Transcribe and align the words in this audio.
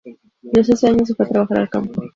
A 0.51 0.57
los 0.57 0.65
doce 0.65 0.87
años 0.87 1.09
se 1.09 1.13
fue 1.13 1.27
a 1.27 1.29
trabajar 1.29 1.59
al 1.59 1.69
campo. 1.69 2.01